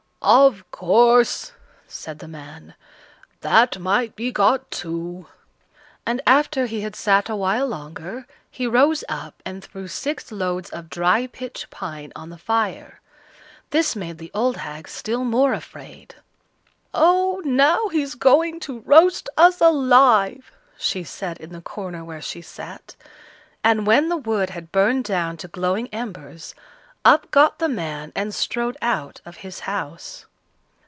[0.23, 1.51] "Of course,"
[1.87, 2.75] said the man,
[3.39, 5.25] "that might be got too."
[6.05, 10.69] And after he had sat a while longer, he rose up and threw six loads
[10.69, 13.01] of dry pitch pine on the fire.
[13.71, 16.13] This made the old hag still more afraid.
[16.93, 17.41] "Oh!
[17.43, 22.95] now he's going to roast us alive," she said, in the corner where she sat.
[23.63, 26.53] And when the wood had burned down to glowing embers,
[27.03, 30.27] up got the man and strode out of his house.